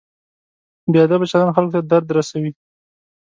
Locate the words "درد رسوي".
1.91-2.51